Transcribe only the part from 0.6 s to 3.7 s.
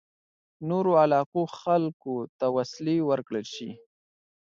نورو علاقو خلکو ته وسلې ورکړل شي.